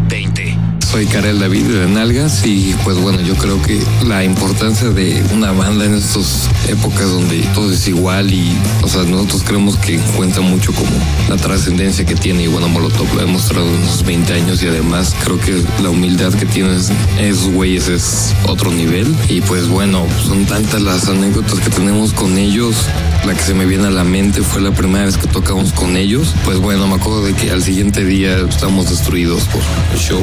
Soy 0.93 1.07
Karel 1.07 1.39
David 1.39 1.65
de 1.65 1.87
Nalgas 1.87 2.45
y 2.45 2.75
pues 2.85 2.99
bueno, 2.99 3.23
yo 3.23 3.35
creo 3.37 3.63
que 3.63 3.81
la 4.07 4.25
importancia 4.25 4.91
de 4.91 5.25
una 5.33 5.51
banda 5.51 5.87
en 5.87 5.95
estas 5.95 6.51
épocas 6.69 7.09
donde 7.09 7.41
todo 7.55 7.73
es 7.73 7.89
igual 7.89 8.31
y, 8.31 8.55
o 8.83 8.89
sea, 8.89 9.03
nosotros 9.05 9.43
creemos 9.43 9.79
que 9.79 9.99
cuenta 10.15 10.43
mucho 10.43 10.71
como 10.75 10.91
la 11.31 11.39
trascendencia 11.39 12.05
que 12.05 12.15
tiene 12.15 12.43
y 12.43 12.47
bueno, 12.49 12.69
Molotov 12.69 13.07
lo 13.15 13.23
ha 13.23 13.25
demostrado 13.25 13.67
en 13.75 13.89
sus 13.89 14.05
20 14.05 14.35
años 14.35 14.63
y 14.63 14.67
además 14.67 15.17
creo 15.25 15.41
que 15.41 15.65
la 15.83 15.89
humildad 15.89 16.35
que 16.35 16.45
tienes 16.45 16.93
esos 17.19 17.49
güeyes 17.49 17.89
es 17.89 18.35
otro 18.45 18.71
nivel 18.71 19.17
y 19.31 19.41
pues 19.41 19.69
bueno, 19.69 20.07
son 20.27 20.45
tantas 20.45 20.83
las 20.83 21.09
anécdotas 21.09 21.59
que 21.61 21.71
tenemos 21.71 22.13
con 22.13 22.37
ellos 22.37 22.87
la 23.27 23.35
que 23.35 23.43
se 23.43 23.55
me 23.55 23.67
viene 23.67 23.87
a 23.87 23.91
la 23.91 24.03
mente 24.03 24.43
fue 24.43 24.61
la 24.61 24.73
primera 24.73 25.05
vez 25.05 25.17
que 25.17 25.29
tocamos 25.29 25.73
con 25.73 25.97
ellos. 25.97 26.35
Pues 26.45 26.59
bueno, 26.59 26.89
me 26.89 26.95
acuerdo 26.95 27.23
de 27.23 27.35
que 27.35 27.53
al 27.53 27.63
siguiente 27.63 28.05
día 28.05 28.37
estábamos 28.39 28.91
destruidos 28.91 29.45
por 29.45 29.63
el 29.93 29.99
show. 29.99 30.23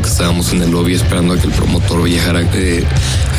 Que 0.00 0.08
estábamos 0.08 0.52
en 0.54 0.62
el 0.62 0.70
lobby 0.70 0.94
esperando 0.94 1.34
a 1.34 1.38
que 1.38 1.46
el 1.46 1.52
promotor 1.52 2.02
viajara, 2.02 2.40
eh, 2.54 2.82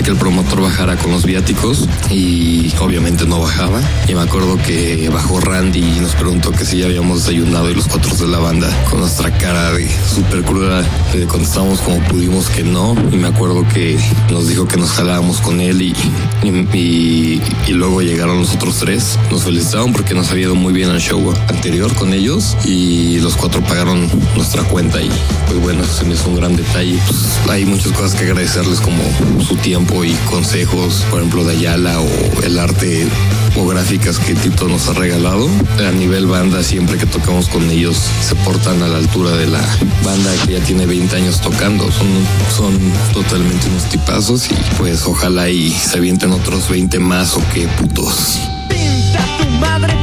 que 0.03 0.11
el 0.11 0.17
promotor 0.17 0.61
bajara 0.61 0.97
con 0.97 1.11
los 1.11 1.25
viáticos 1.25 1.87
y 2.09 2.73
obviamente 2.79 3.25
no 3.25 3.39
bajaba. 3.39 3.79
Y 4.07 4.13
me 4.13 4.21
acuerdo 4.21 4.57
que 4.57 5.09
bajó 5.09 5.39
Randy 5.39 5.79
y 5.79 5.99
nos 6.01 6.13
preguntó 6.15 6.51
que 6.51 6.65
si 6.65 6.79
ya 6.79 6.85
habíamos 6.85 7.19
desayunado 7.19 7.69
y 7.69 7.75
los 7.75 7.87
cuatro 7.87 8.13
de 8.15 8.27
la 8.27 8.39
banda 8.39 8.67
con 8.89 8.99
nuestra 8.99 9.31
cara 9.37 9.71
de 9.71 9.89
súper 10.13 10.43
cruda 10.43 10.83
le 11.13 11.25
contestamos 11.25 11.79
como 11.79 11.99
pudimos 12.07 12.49
que 12.49 12.63
no. 12.63 12.95
Y 13.11 13.15
me 13.15 13.27
acuerdo 13.27 13.65
que 13.73 13.97
nos 14.29 14.47
dijo 14.47 14.67
que 14.67 14.77
nos 14.77 14.91
jalábamos 14.91 15.39
con 15.39 15.61
él 15.61 15.81
y, 15.81 15.95
y, 16.73 17.41
luego 17.71 18.01
llegaron 18.01 18.39
los 18.39 18.53
otros 18.55 18.79
tres. 18.79 19.17
Nos 19.31 19.43
felicitaron 19.43 19.93
porque 19.93 20.13
nos 20.13 20.31
había 20.31 20.43
ido 20.43 20.55
muy 20.55 20.73
bien 20.73 20.89
el 20.89 20.99
show 20.99 21.33
anterior 21.47 21.93
con 21.95 22.13
ellos 22.13 22.57
y 22.65 23.19
los 23.19 23.35
cuatro 23.35 23.61
pagaron 23.61 24.09
nuestra 24.35 24.63
cuenta 24.63 25.01
y 25.01 25.09
pues 25.47 25.59
bueno, 25.61 25.83
se 25.85 26.03
me 26.03 26.13
hizo 26.13 26.29
un 26.29 26.35
gran 26.35 26.55
detalle. 26.55 26.99
Pues, 27.07 27.49
hay 27.49 27.65
muchas 27.65 27.91
cosas 27.93 28.15
que 28.15 28.25
agradecerles 28.25 28.81
como 28.81 29.01
su 29.41 29.55
tiempo 29.57 29.92
consejos, 30.29 31.05
por 31.09 31.19
ejemplo 31.19 31.43
de 31.43 31.55
Ayala 31.55 31.99
o 31.99 32.41
el 32.43 32.57
arte 32.57 33.07
o 33.55 33.67
gráficas 33.67 34.17
que 34.17 34.33
Tito 34.33 34.67
nos 34.67 34.89
ha 34.89 34.93
regalado. 34.93 35.47
A 35.87 35.91
nivel 35.91 36.25
banda, 36.25 36.63
siempre 36.63 36.97
que 36.97 37.05
tocamos 37.05 37.47
con 37.47 37.69
ellos, 37.69 37.97
se 38.21 38.35
portan 38.35 38.81
a 38.81 38.87
la 38.87 38.97
altura 38.97 39.31
de 39.31 39.47
la 39.47 39.61
banda 40.03 40.31
que 40.45 40.53
ya 40.53 40.59
tiene 40.65 40.85
20 40.85 41.15
años 41.15 41.41
tocando. 41.41 41.91
Son, 41.91 42.07
son 42.55 42.77
totalmente 43.13 43.67
unos 43.69 43.85
tipazos 43.89 44.51
y 44.51 44.55
pues 44.77 45.05
ojalá 45.05 45.49
y 45.49 45.69
se 45.71 45.97
avienten 45.97 46.31
otros 46.31 46.69
20 46.69 46.99
más 46.99 47.35
o 47.35 47.43
qué 47.53 47.67
putos. 47.67 48.39
Pinta 48.69 49.25
tu 49.37 49.49
madre 49.59 49.93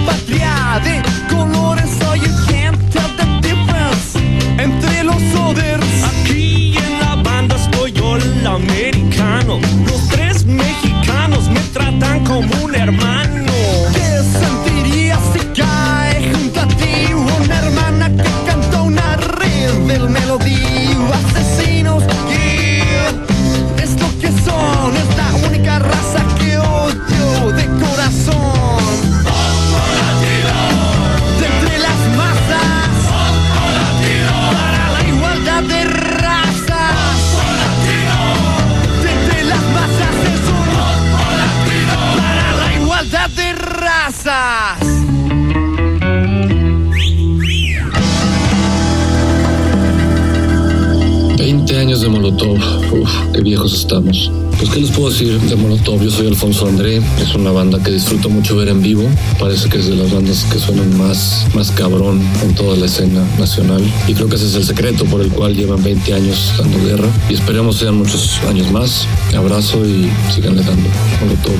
Molotov. 52.30 52.92
Uf, 52.92 53.10
qué 53.32 53.40
viejos 53.40 53.74
estamos. 53.74 54.30
Pues, 54.58 54.70
¿qué 54.70 54.80
les 54.80 54.90
puedo 54.90 55.10
decir 55.10 55.40
de 55.40 55.56
Molotov? 55.56 56.00
Yo 56.00 56.10
soy 56.10 56.28
Alfonso 56.28 56.68
André. 56.68 57.00
Es 57.20 57.34
una 57.34 57.50
banda 57.50 57.82
que 57.82 57.90
disfruto 57.90 58.28
mucho 58.28 58.54
ver 58.56 58.68
en 58.68 58.80
vivo. 58.82 59.08
Parece 59.38 59.68
que 59.68 59.78
es 59.78 59.88
de 59.88 59.96
las 59.96 60.12
bandas 60.12 60.44
que 60.44 60.58
suenan 60.60 60.96
más, 60.96 61.46
más 61.54 61.72
cabrón 61.72 62.22
en 62.42 62.54
toda 62.54 62.76
la 62.76 62.86
escena 62.86 63.24
nacional. 63.38 63.82
Y 64.06 64.14
creo 64.14 64.28
que 64.28 64.36
ese 64.36 64.46
es 64.46 64.54
el 64.54 64.64
secreto 64.64 65.04
por 65.06 65.20
el 65.22 65.30
cual 65.30 65.56
llevan 65.56 65.82
20 65.82 66.14
años 66.14 66.52
dando 66.56 66.78
guerra. 66.84 67.08
Y 67.28 67.34
esperemos 67.34 67.78
sean 67.78 67.96
muchos 67.96 68.38
años 68.48 68.70
más. 68.70 69.06
Abrazo 69.36 69.84
y 69.84 70.08
síganle 70.32 70.62
dando. 70.62 70.88
Molotov, 71.20 71.56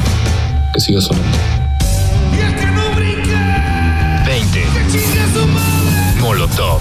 que 0.73 0.81
siga 0.81 1.00
sonando. 1.00 1.37
20. 4.25 4.65
Molotov. 6.21 6.81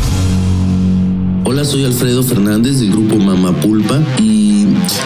Hola, 1.52 1.66
soy 1.66 1.84
Alfredo 1.84 2.22
Fernández 2.22 2.80
del 2.80 2.92
grupo 2.92 3.18
Mama 3.18 3.60
Pulpa 3.60 4.00
y 4.20 4.39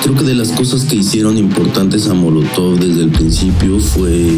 creo 0.02 0.16
que 0.16 0.24
de 0.24 0.36
las 0.36 0.50
cosas 0.50 0.86
que 0.86 0.96
hicieron 0.96 1.38
importantes 1.38 2.08
a 2.08 2.14
Molotov 2.14 2.80
desde 2.80 3.02
el 3.04 3.10
principio 3.10 3.80
fue 3.80 4.30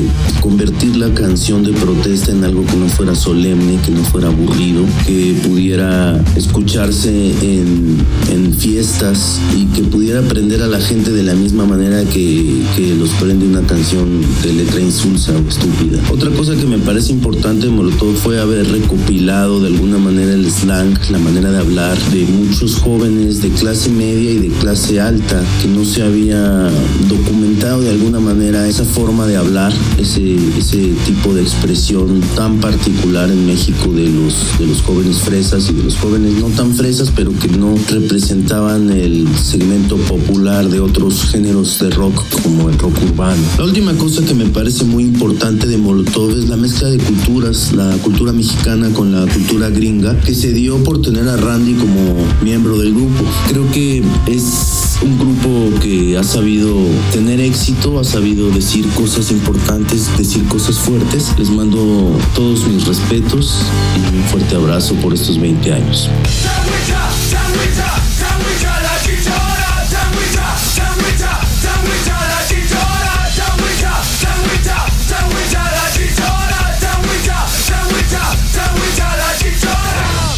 convertir 0.41 0.95
la 0.97 1.13
canción 1.13 1.63
de 1.63 1.71
protesta 1.73 2.31
en 2.31 2.43
algo 2.43 2.65
que 2.65 2.75
no 2.75 2.87
fuera 2.87 3.15
solemne, 3.15 3.79
que 3.85 3.91
no 3.91 4.03
fuera 4.03 4.27
aburrido, 4.27 4.83
que 5.05 5.35
pudiera 5.45 6.23
escucharse 6.35 7.09
en, 7.41 7.97
en 8.31 8.53
fiestas 8.53 9.39
y 9.55 9.65
que 9.67 9.83
pudiera 9.83 10.19
aprender 10.19 10.61
a 10.61 10.67
la 10.67 10.79
gente 10.79 11.11
de 11.11 11.23
la 11.23 11.33
misma 11.33 11.65
manera 11.65 12.03
que, 12.05 12.61
que 12.75 12.95
los 12.95 13.09
prende 13.11 13.45
una 13.45 13.61
canción 13.61 14.21
de 14.43 14.53
letra 14.53 14.79
insulsa 14.79 15.33
o 15.33 15.49
estúpida. 15.49 15.99
Otra 16.11 16.29
cosa 16.31 16.55
que 16.55 16.65
me 16.65 16.77
parece 16.77 17.11
importante 17.11 17.67
de 17.67 17.71
Molotov 17.71 18.15
fue 18.15 18.39
haber 18.39 18.71
recopilado 18.71 19.59
de 19.61 19.67
alguna 19.67 19.97
manera 19.97 20.33
el 20.33 20.49
slang, 20.49 20.97
la 21.09 21.19
manera 21.19 21.51
de 21.51 21.59
hablar 21.59 21.97
de 22.11 22.25
muchos 22.25 22.75
jóvenes 22.75 23.41
de 23.41 23.49
clase 23.49 23.89
media 23.89 24.31
y 24.31 24.39
de 24.39 24.47
clase 24.49 24.99
alta 24.99 25.34
que 25.61 25.67
no 25.67 25.85
se 25.85 26.03
había 26.03 26.69
documentado 27.09 27.81
de 27.81 27.89
alguna 27.89 28.19
manera 28.19 28.67
esa 28.67 28.85
forma 28.85 29.25
de 29.27 29.37
hablar, 29.37 29.73
ese, 29.97 30.35
ese 30.57 30.93
tipo 31.05 31.33
de 31.33 31.41
expresión 31.41 32.21
tan 32.35 32.59
particular 32.59 33.29
en 33.29 33.45
México 33.45 33.91
de 33.93 34.09
los, 34.09 34.57
de 34.59 34.67
los 34.67 34.81
jóvenes 34.81 35.19
fresas 35.19 35.69
y 35.69 35.73
de 35.73 35.83
los 35.83 35.97
jóvenes 35.97 36.33
no 36.33 36.47
tan 36.47 36.73
fresas, 36.73 37.11
pero 37.15 37.31
que 37.37 37.47
no 37.47 37.75
representaban 37.89 38.91
el 38.91 39.27
segmento 39.37 39.97
popular 39.97 40.67
de 40.69 40.79
otros 40.79 41.23
géneros 41.25 41.79
de 41.79 41.89
rock 41.89 42.23
como 42.43 42.69
el 42.69 42.77
rock 42.77 42.95
urbano. 43.03 43.41
La 43.57 43.65
última 43.65 43.93
cosa 43.93 44.23
que 44.23 44.33
me 44.33 44.45
parece 44.45 44.83
muy 44.83 45.03
importante 45.03 45.67
de 45.67 45.77
Molotov 45.77 46.31
es 46.31 46.49
la 46.49 46.57
mezcla 46.57 46.89
de 46.89 46.97
culturas, 46.97 47.73
la 47.73 47.91
cultura 47.97 48.31
mexicana 48.31 48.89
con 48.91 49.11
la 49.11 49.31
cultura 49.31 49.69
gringa, 49.69 50.19
que 50.21 50.33
se 50.33 50.51
dio 50.53 50.83
por 50.83 51.01
tener 51.01 51.27
a 51.27 51.37
Randy 51.37 51.73
como 51.73 52.15
miembro 52.43 52.77
del 52.77 52.93
grupo. 52.93 53.23
Creo 53.49 53.69
que 53.71 54.03
es 54.27 54.84
un 55.01 55.17
grupo 55.17 55.79
que 55.79 56.17
ha 56.17 56.23
sabido 56.23 56.75
tener 57.11 57.39
éxito, 57.39 57.99
ha 57.99 58.03
sabido 58.03 58.49
decir 58.49 58.87
cosas 58.89 59.31
importantes, 59.31 60.09
decir 60.17 60.43
cosas 60.47 60.77
fuertes. 60.77 61.33
Les 61.37 61.49
mando 61.49 62.17
todos 62.33 62.67
mis 62.67 62.85
respetos 62.85 63.61
y 63.95 64.15
un 64.15 64.23
fuerte 64.25 64.55
abrazo 64.55 64.95
por 64.95 65.13
estos 65.13 65.39
20 65.39 65.73
años. 65.73 66.09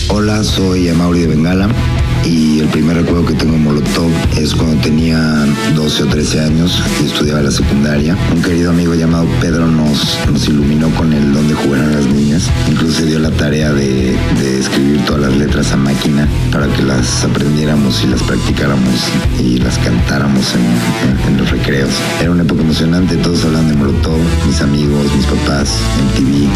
Hola, 0.09 0.43
soy 0.43 0.89
Amauri 0.89 1.21
de 1.21 1.27
Bengala 1.27 1.96
y 2.27 2.59
el 2.59 2.67
primer 2.67 2.97
recuerdo 2.97 3.25
que 3.25 3.33
tengo 3.33 3.55
en 3.55 3.63
Molotov 3.63 4.11
es 4.37 4.53
cuando 4.53 4.81
tenía 4.81 5.45
12 5.75 6.03
o 6.03 6.07
13 6.07 6.41
años 6.41 6.81
y 7.01 7.05
estudiaba 7.05 7.41
la 7.41 7.51
secundaria. 7.51 8.17
Un 8.33 8.41
querido 8.41 8.71
amigo 8.71 8.93
llamado 8.95 9.25
Pedro 9.39 9.65
nos, 9.67 10.17
iluminó 10.47 10.89
con 10.95 11.13
el 11.13 11.33
donde 11.33 11.53
jugaran 11.53 11.93
las 11.93 12.05
niñas. 12.07 12.49
Incluso 12.69 13.05
dio 13.05 13.19
la 13.19 13.31
tarea 13.31 13.71
de, 13.71 14.17
escribir 14.59 15.05
todas 15.05 15.21
las 15.21 15.37
letras 15.37 15.71
a 15.71 15.77
máquina 15.77 16.27
para 16.51 16.67
que 16.67 16.83
las 16.83 17.23
aprendiéramos 17.23 18.03
y 18.03 18.07
las 18.07 18.21
practicáramos 18.23 19.05
y 19.39 19.57
las 19.59 19.77
cantáramos 19.77 20.53
en, 20.55 21.37
los 21.37 21.49
recreos. 21.49 21.91
Era 22.19 22.31
una 22.31 22.43
época 22.43 22.61
emocionante, 22.61 23.15
todos 23.17 23.45
hablaban 23.45 23.69
de 23.69 23.75
Molotov, 23.75 24.19
mis 24.47 24.61
amigos, 24.61 25.05
mis 25.15 25.25
papás, 25.25 25.77
en 25.99 26.25
TV. 26.25 26.47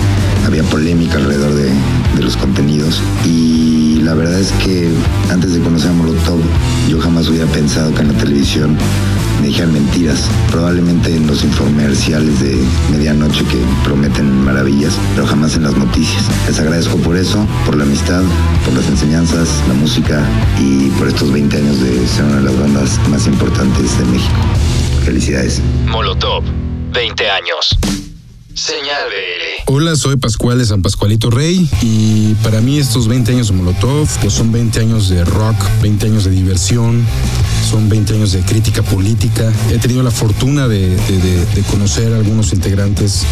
Había 0.45 0.63
polémica 0.63 1.17
alrededor 1.17 1.53
de, 1.53 1.69
de 2.15 2.23
los 2.23 2.35
contenidos 2.35 3.01
y 3.25 3.90
la 4.01 4.13
verdad 4.13 4.39
es 4.39 4.51
que 4.63 4.89
antes 5.29 5.53
de 5.53 5.59
conocer 5.59 5.91
a 5.91 5.93
Molotov 5.93 6.39
yo 6.89 6.99
jamás 6.99 7.27
hubiera 7.27 7.45
pensado 7.47 7.93
que 7.93 8.01
en 8.01 8.13
la 8.13 8.17
televisión 8.19 8.77
me 9.39 9.47
dijeran 9.47 9.73
mentiras, 9.73 10.29
probablemente 10.51 11.15
en 11.15 11.25
los 11.25 11.43
infomerciales 11.43 12.39
de 12.39 12.63
medianoche 12.91 13.43
que 13.45 13.57
prometen 13.83 14.43
maravillas, 14.43 14.93
pero 15.15 15.25
jamás 15.25 15.55
en 15.55 15.63
las 15.63 15.75
noticias. 15.75 16.29
Les 16.47 16.59
agradezco 16.59 16.97
por 16.97 17.17
eso, 17.17 17.45
por 17.65 17.75
la 17.75 17.83
amistad, 17.83 18.21
por 18.65 18.75
las 18.75 18.87
enseñanzas, 18.87 19.49
la 19.67 19.73
música 19.73 20.23
y 20.59 20.89
por 20.91 21.07
estos 21.07 21.31
20 21.31 21.57
años 21.57 21.81
de 21.81 22.07
ser 22.07 22.25
una 22.25 22.37
de 22.37 22.43
las 22.43 22.59
bandas 22.59 22.99
más 23.09 23.25
importantes 23.25 23.97
de 23.97 24.05
México. 24.05 24.35
Felicidades. 25.05 25.61
Molotov, 25.87 26.43
20 26.93 27.29
años. 27.29 28.10
Señal. 28.53 29.09
Hola, 29.67 29.95
soy 29.95 30.17
Pascual 30.17 30.57
de 30.57 30.65
San 30.65 30.81
Pascualito 30.81 31.29
Rey 31.29 31.69
y 31.81 32.33
para 32.43 32.59
mí 32.59 32.77
estos 32.77 33.07
20 33.07 33.31
años 33.31 33.47
de 33.47 33.53
Molotov 33.53 34.07
pues 34.19 34.33
son 34.33 34.51
20 34.51 34.79
años 34.81 35.07
de 35.07 35.23
rock, 35.23 35.55
20 35.81 36.07
años 36.07 36.25
de 36.25 36.31
diversión, 36.31 37.05
son 37.69 37.87
20 37.87 38.15
años 38.15 38.33
de 38.33 38.41
crítica 38.41 38.83
política. 38.83 39.49
He 39.71 39.77
tenido 39.77 40.03
la 40.03 40.11
fortuna 40.11 40.67
de 40.67 40.97
conocer 41.69 42.11
a 42.11 42.17
algunos 42.17 42.51
integrantes 42.51 43.23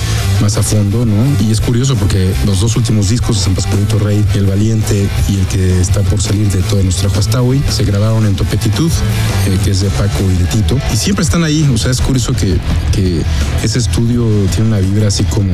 más 0.41 0.55
a 0.55 0.63
fondo, 0.63 1.05
¿no? 1.05 1.25
Y 1.45 1.51
es 1.51 1.59
curioso 1.59 1.95
porque 1.95 2.31
los 2.45 2.61
dos 2.61 2.75
últimos 2.77 3.09
discos 3.09 3.37
de 3.37 3.43
San 3.43 3.55
Pascualito 3.55 3.99
Rey, 3.99 4.23
El 4.35 4.45
Valiente 4.45 5.09
y 5.27 5.39
el 5.39 5.45
que 5.47 5.81
está 5.81 6.01
por 6.03 6.21
salir 6.21 6.49
de 6.49 6.61
todo 6.63 6.81
nos 6.83 6.95
trajo 6.95 7.19
hasta 7.19 7.41
hoy, 7.41 7.61
se 7.69 7.83
grabaron 7.83 8.25
en 8.25 8.35
Topetitud, 8.35 8.91
eh, 9.47 9.57
que 9.63 9.71
es 9.71 9.81
de 9.81 9.89
Paco 9.89 10.23
y 10.23 10.37
de 10.37 10.45
Tito. 10.45 10.79
Y 10.93 10.97
siempre 10.97 11.23
están 11.23 11.43
ahí, 11.43 11.69
o 11.73 11.77
sea, 11.77 11.91
es 11.91 11.99
curioso 11.99 12.31
que, 12.33 12.57
que 12.93 13.21
ese 13.63 13.79
estudio 13.79 14.25
tiene 14.55 14.69
una 14.69 14.79
vibra 14.79 15.08
así 15.09 15.23
como 15.25 15.51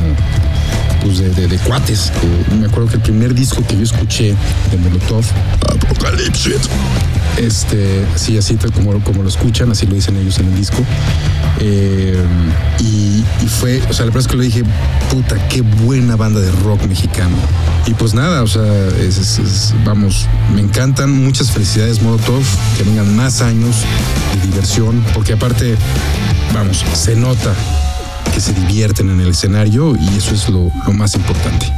pues 1.02 1.20
de, 1.20 1.30
de- 1.30 1.48
de 1.48 1.58
cuates. 1.60 2.12
Eh, 2.24 2.56
me 2.60 2.65
acuerdo 2.68 2.89
que 2.89 2.96
el 2.96 3.02
primer 3.02 3.34
disco 3.36 3.63
que 3.68 3.76
yo 3.76 3.84
escuché 3.84 4.36
de 4.72 4.78
Molotov, 4.78 5.24
Apocalipsis, 5.70 6.70
este, 7.38 8.06
sí, 8.15 8.38
así 8.38 8.56
tal 8.56 8.72
como, 8.72 9.00
como 9.04 9.22
lo 9.24 9.30
escuchan, 9.30 9.70
así 9.72 9.86
lo 9.86 9.94
dicen 9.96 10.15
ellos 10.18 10.39
en 10.39 10.48
el 10.48 10.56
disco. 10.56 10.78
Eh, 11.60 12.22
y, 12.80 13.24
y 13.44 13.48
fue, 13.48 13.82
o 13.89 13.94
sea, 13.94 14.06
la 14.06 14.12
verdad 14.12 14.22
es 14.22 14.28
que 14.28 14.36
lo 14.36 14.41
dije, 14.44 14.63
puta, 15.12 15.36
qué 15.48 15.62
buena 15.62 16.15
banda 16.15 16.39
de 16.39 16.52
rock 16.63 16.84
mexicano. 16.88 17.36
Y 17.86 17.94
pues 17.94 18.13
nada, 18.13 18.41
o 18.41 18.48
sea, 18.48 18.63
es- 19.00 19.18
es- 19.18 19.38
es- 19.39 19.74
vamos, 19.86 20.26
me 20.56 20.62
encantan, 20.62 21.12
muchas 21.24 21.52
felicidades 21.52 22.02
Molotov, 22.02 22.41
que 22.78 22.84
vengan 22.84 23.15
más 23.15 23.41
años 23.41 23.76
de 24.41 24.48
diversión, 24.48 25.04
porque 25.13 25.34
aparte, 25.34 25.76
vamos, 26.54 26.84
se 26.94 27.15
nota 27.15 27.54
que 28.34 28.42
se 28.42 28.54
divierten 28.54 29.10
en 29.10 29.20
el 29.20 29.30
escenario 29.30 29.96
y 29.96 30.18
eso 30.18 30.34
es 30.34 30.50
lo, 30.50 30.72
lo 30.86 30.94
más 30.94 31.16
importante. 31.16 31.72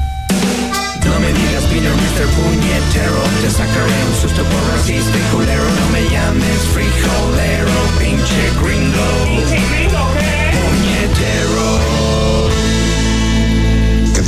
No 1.07 1.19
me 1.19 1.31
digas 1.31 1.63
Peter, 1.69 1.89
Mr. 1.89 2.27
Puñetero 2.35 3.21
Te 3.41 3.49
sacaré 3.49 3.97
un 4.09 4.15
susto 4.21 4.43
por 4.43 4.61
racista 4.73 5.17
y 5.17 5.21
culero 5.33 5.63
No 5.63 5.89
me 5.93 6.03
llames 6.09 6.59
frijolero, 6.73 7.77
pinche 7.97 8.41
gringo 8.61 9.07
¿Pinche 9.23 9.59
gringo 9.71 10.03
qué? 10.19 10.51
Puñetero 10.51 11.47
¿Qué 11.53 11.56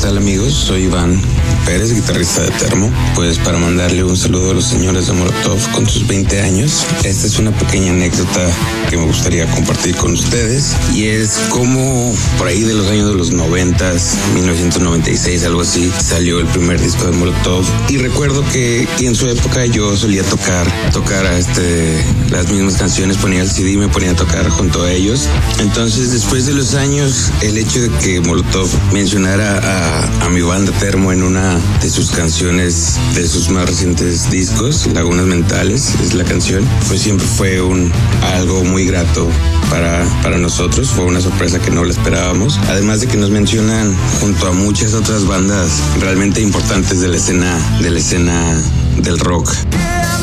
tal 0.02 0.18
amigos? 0.18 0.54
Soy 0.54 0.84
Iván 0.84 1.20
Pérez, 1.66 1.94
guitarrista 1.94 2.42
de 2.42 2.52
Termo. 2.52 2.92
Pues 3.16 3.38
para 3.40 3.58
mandarle 3.58 4.04
un 4.04 4.16
saludo 4.16 4.52
a 4.52 4.54
los 4.54 4.66
señores 4.66 5.08
de 5.08 5.14
Molotov 5.14 5.60
con 5.72 5.88
sus 5.90 6.08
20 6.08 6.42
años. 6.42 6.86
Esta 7.04 7.28
es 7.28 7.38
una 7.38 7.52
pequeña 7.52 7.92
anécdota 7.92 8.50
que 8.90 8.98
me 8.98 9.06
gustaría 9.06 9.46
compartir 9.52 9.96
con 9.96 10.14
ustedes. 10.14 10.76
Y 10.94 11.08
es 11.08 11.40
como 11.50 12.14
por 12.38 12.48
ahí 12.48 12.62
de 12.62 12.74
los 12.74 12.88
años 12.88 13.10
de 13.10 13.16
los 13.16 13.32
90, 13.32 13.94
1996, 14.36 15.44
algo 15.44 15.62
así, 15.62 15.92
salió 16.02 16.40
el 16.40 16.48
primer 16.48 16.80
disco 16.82 17.06
de 17.06 17.12
Molotov. 17.12 17.66
Y 17.90 17.98
recuerdo 17.98 18.44
que 18.52 18.88
en 19.00 19.16
su 19.16 19.28
época 19.28 19.66
yo 19.66 19.96
solía 19.98 20.24
tocar, 20.24 20.66
tocar 20.92 21.26
a 21.26 21.38
este, 21.38 22.04
las 22.32 22.50
mismas 22.52 22.76
canciones, 22.78 23.18
ponía 23.18 23.42
el 23.42 23.50
CD 23.50 23.72
y 23.72 23.78
me 23.78 23.90
ponía 23.90 24.12
a 24.12 24.16
tocar 24.16 24.48
junto 24.50 24.84
a 24.84 24.92
ellos. 24.92 25.28
Entonces 25.60 26.12
después 26.12 26.46
de 26.46 26.54
los 26.54 26.74
años, 26.76 27.32
el 27.42 27.58
hecho 27.58 27.82
de 27.82 27.90
que 28.00 28.22
Molotov 28.22 28.70
mencionara 28.94 29.58
a, 29.58 29.89
a 30.22 30.30
mi 30.30 30.42
banda 30.42 30.72
Termo 30.74 31.12
en 31.12 31.24
una 31.24 31.58
de 31.82 31.90
sus 31.90 32.12
canciones 32.12 33.00
de 33.16 33.28
sus 33.28 33.50
más 33.50 33.66
recientes 33.66 34.30
discos, 34.30 34.88
Lagunas 34.94 35.26
Mentales 35.26 35.96
es 36.02 36.14
la 36.14 36.24
canción, 36.24 36.68
pues 36.88 37.02
siempre 37.02 37.26
fue 37.26 37.62
un 37.62 37.92
algo 38.34 38.64
muy 38.64 38.86
grato 38.86 39.28
para, 39.70 40.06
para 40.22 40.38
nosotros, 40.38 40.90
fue 40.90 41.06
una 41.06 41.22
sorpresa 41.22 41.60
que 41.60 41.72
no 41.72 41.84
la 41.84 41.92
esperábamos, 41.92 42.60
además 42.70 43.02
de 43.02 43.08
que 43.08 43.18
nos 43.18 43.32
mencionan 43.32 43.96
junto 44.20 44.48
a 44.48 44.52
muchas 44.52 44.94
otras 44.94 45.26
bandas 45.26 45.82
realmente 46.00 46.42
importantes 46.42 47.02
de 47.02 47.08
la 47.08 47.18
escena, 47.18 47.58
de 47.82 47.90
la 47.90 48.00
escena 48.00 48.62
del 48.98 49.20
rock. 49.20 49.52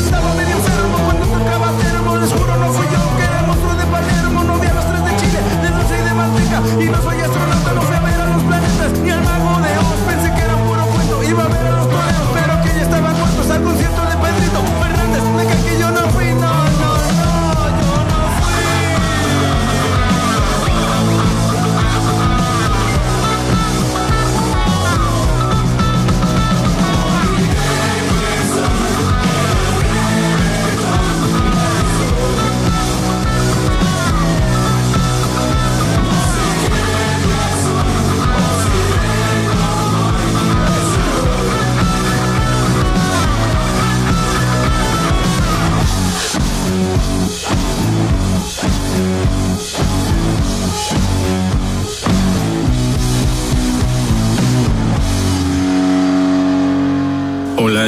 Andaba 0.05 0.33
medio 0.35 0.55
enfermo 0.55 0.97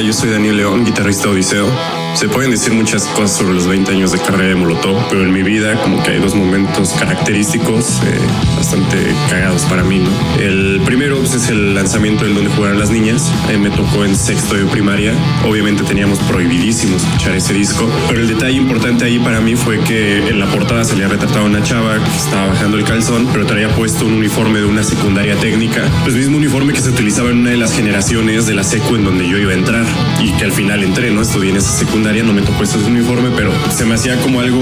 yo 0.02 0.12
soy 0.12 0.30
Daniel 0.30 0.56
León, 0.56 0.84
guitarrista 0.84 1.24
de 1.24 1.34
Odiseo. 1.34 1.99
Se 2.14 2.28
pueden 2.28 2.50
decir 2.50 2.72
muchas 2.72 3.04
cosas 3.06 3.38
sobre 3.38 3.54
los 3.54 3.66
20 3.66 3.92
años 3.92 4.12
de 4.12 4.18
carrera 4.18 4.48
de 4.48 4.54
Molotov, 4.54 5.08
pero 5.08 5.22
en 5.22 5.32
mi 5.32 5.42
vida 5.42 5.80
como 5.82 6.02
que 6.02 6.10
hay 6.10 6.18
dos 6.18 6.34
momentos 6.34 6.92
característicos 6.98 8.00
eh, 8.04 8.18
bastante 8.56 9.14
cagados 9.30 9.62
para 9.64 9.82
mí. 9.82 10.00
¿no? 10.00 10.10
El 10.40 10.80
primero 10.84 11.18
pues, 11.18 11.34
es 11.34 11.48
el 11.48 11.74
lanzamiento 11.74 12.24
del 12.24 12.34
Donde 12.34 12.50
Jugaran 12.50 12.78
las 12.78 12.90
Niñas. 12.90 13.32
Eh, 13.48 13.58
me 13.58 13.70
tocó 13.70 14.04
en 14.04 14.14
sexto 14.16 14.54
de 14.54 14.66
primaria. 14.66 15.14
Obviamente 15.44 15.82
teníamos 15.84 16.18
prohibidísimo 16.20 16.96
escuchar 16.96 17.34
ese 17.34 17.54
disco, 17.54 17.88
pero 18.08 18.20
el 18.20 18.28
detalle 18.28 18.56
importante 18.56 19.04
ahí 19.04 19.18
para 19.18 19.40
mí 19.40 19.56
fue 19.56 19.78
que 19.80 20.28
en 20.28 20.38
la 20.38 20.46
portada 20.46 20.84
se 20.84 20.96
le 20.96 21.04
ha 21.04 21.08
retratado 21.08 21.40
a 21.40 21.44
una 21.44 21.62
chava 21.62 21.94
que 22.02 22.16
estaba 22.16 22.48
bajando 22.48 22.76
el 22.76 22.84
calzón, 22.84 23.28
pero 23.32 23.46
traía 23.46 23.68
puesto 23.74 24.04
un 24.04 24.14
uniforme 24.14 24.60
de 24.60 24.66
una 24.66 24.82
secundaria 24.82 25.36
técnica, 25.36 25.88
pues 26.02 26.14
mismo 26.14 26.36
uniforme 26.36 26.72
que 26.72 26.80
se 26.80 26.90
utilizaba 26.90 27.30
en 27.30 27.38
una 27.38 27.50
de 27.50 27.56
las 27.56 27.72
generaciones 27.72 28.46
de 28.46 28.54
la 28.54 28.64
secu 28.64 28.96
en 28.96 29.04
donde 29.04 29.28
yo 29.28 29.38
iba 29.38 29.52
a 29.52 29.54
entrar 29.54 29.86
y 30.20 30.32
que 30.32 30.44
al 30.44 30.52
final 30.52 30.82
entré, 30.82 31.10
¿no? 31.10 31.22
Estudié 31.22 31.50
en 31.50 31.56
esa 31.56 31.70
secundaria, 31.70 31.99
no 32.00 32.32
me 32.32 32.42
tocó 32.42 32.64
ese 32.64 32.78
uniforme, 32.78 33.30
pero 33.36 33.52
se 33.70 33.84
me 33.84 33.94
hacía 33.94 34.16
como 34.20 34.40
algo 34.40 34.60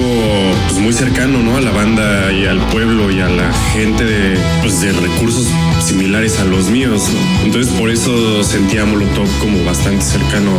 pues, 0.68 0.80
muy 0.80 0.92
cercano, 0.92 1.38
¿no? 1.38 1.56
A 1.56 1.60
la 1.60 1.70
banda 1.70 2.32
y 2.32 2.46
al 2.46 2.58
pueblo 2.66 3.10
y 3.10 3.20
a 3.20 3.28
la 3.28 3.52
gente 3.72 4.04
de, 4.04 4.36
pues, 4.60 4.80
de 4.80 4.92
recursos 4.92 5.46
similares 5.80 6.40
a 6.40 6.44
los 6.44 6.68
míos, 6.68 7.08
¿no? 7.12 7.44
Entonces 7.44 7.72
por 7.72 7.90
eso 7.90 8.42
sentía 8.42 8.84
Molotov 8.84 9.28
como 9.38 9.64
bastante 9.64 10.04
cercano 10.04 10.50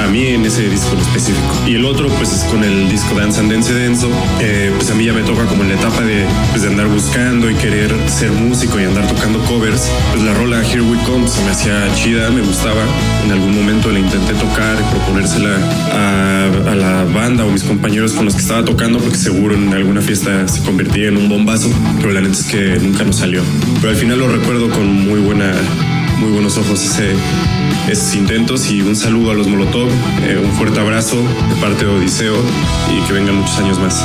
a 0.00 0.06
mí 0.06 0.26
en 0.28 0.46
ese 0.46 0.68
disco 0.68 0.94
en 0.94 1.00
específico. 1.00 1.54
Y 1.66 1.74
el 1.74 1.84
otro 1.84 2.08
pues 2.08 2.32
es 2.32 2.44
con 2.44 2.62
el 2.64 2.88
disco 2.88 3.14
Dance 3.14 3.40
and 3.40 3.52
Dance 3.52 3.74
Denso, 3.74 4.08
eh, 4.40 4.72
pues 4.74 4.90
a 4.90 4.94
mí 4.94 5.04
ya 5.04 5.12
me 5.12 5.22
toca 5.22 5.44
como 5.44 5.64
en 5.64 5.70
la 5.70 5.74
etapa 5.74 6.02
de, 6.02 6.24
pues, 6.50 6.62
de 6.62 6.68
andar 6.68 6.86
buscando 6.86 7.50
y 7.50 7.54
querer 7.56 7.94
ser 8.08 8.30
músico 8.30 8.80
y 8.80 8.84
andar 8.84 9.06
tocando 9.08 9.40
covers, 9.40 9.90
pues 10.12 10.22
la 10.22 10.32
rola 10.34 10.62
Here 10.62 10.82
We 10.82 10.96
Come 11.04 11.28
se 11.28 11.42
me 11.44 11.50
hacía 11.50 11.92
chida, 11.94 12.30
me 12.30 12.42
gustaba. 12.42 12.82
En 13.24 13.32
algún 13.32 13.54
momento 13.54 13.90
le 13.90 14.00
intenté 14.00 14.34
tocar 14.34 14.76
proponérsela 14.90 15.58
a, 15.92 16.27
a 16.28 16.74
la 16.74 17.04
banda 17.04 17.44
o 17.44 17.50
mis 17.50 17.64
compañeros 17.64 18.12
con 18.12 18.24
los 18.24 18.34
que 18.34 18.42
estaba 18.42 18.64
tocando 18.64 18.98
porque 18.98 19.16
seguro 19.16 19.54
en 19.54 19.72
alguna 19.72 20.00
fiesta 20.00 20.46
se 20.46 20.62
convertía 20.62 21.08
en 21.08 21.16
un 21.16 21.28
bombazo, 21.28 21.70
pero 21.96 22.12
la 22.12 22.20
neta 22.20 22.34
es 22.34 22.44
que 22.44 22.78
nunca 22.80 23.04
nos 23.04 23.16
salió. 23.16 23.42
Pero 23.80 23.90
al 23.90 23.96
final 23.96 24.18
lo 24.18 24.28
recuerdo 24.28 24.70
con 24.70 24.86
muy 24.86 25.20
buena 25.20 25.52
muy 26.18 26.32
buenos 26.32 26.58
ojos 26.58 26.82
ese, 26.82 27.14
esos 27.88 28.14
intentos 28.16 28.70
y 28.70 28.80
un 28.82 28.96
saludo 28.96 29.30
a 29.30 29.34
los 29.34 29.46
Molotov, 29.46 29.88
eh, 30.22 30.40
un 30.42 30.50
fuerte 30.52 30.80
abrazo 30.80 31.16
de 31.16 31.54
parte 31.60 31.84
de 31.84 31.92
Odiseo 31.92 32.36
y 32.90 33.06
que 33.06 33.12
vengan 33.12 33.36
muchos 33.36 33.56
años 33.58 33.78
más. 33.78 34.04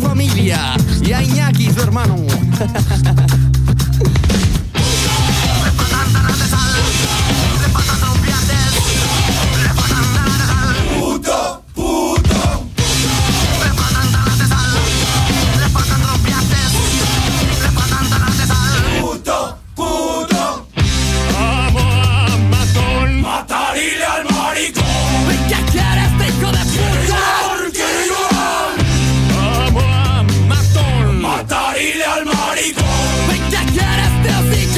Su 0.00 0.06
familia 0.06 0.76
y 1.00 1.12
a 1.12 1.22
Iñaki, 1.22 1.70
su 1.72 1.80
hermano. 1.80 2.16
Nothing. 34.28 34.68
they. 34.68 34.77